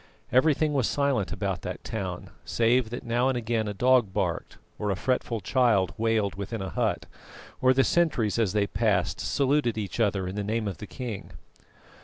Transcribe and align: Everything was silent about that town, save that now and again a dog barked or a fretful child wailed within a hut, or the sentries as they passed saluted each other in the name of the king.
Everything 0.31 0.73
was 0.73 0.87
silent 0.87 1.31
about 1.31 1.61
that 1.61 1.83
town, 1.83 2.31
save 2.43 2.89
that 2.89 3.03
now 3.05 3.29
and 3.29 3.37
again 3.37 3.67
a 3.67 3.71
dog 3.75 4.11
barked 4.11 4.57
or 4.79 4.89
a 4.89 4.95
fretful 4.95 5.39
child 5.39 5.93
wailed 5.95 6.33
within 6.33 6.59
a 6.59 6.71
hut, 6.71 7.05
or 7.61 7.71
the 7.71 7.83
sentries 7.83 8.39
as 8.39 8.53
they 8.53 8.65
passed 8.65 9.19
saluted 9.19 9.77
each 9.77 9.99
other 9.99 10.27
in 10.27 10.33
the 10.33 10.43
name 10.43 10.67
of 10.67 10.79
the 10.79 10.87
king. 10.87 11.33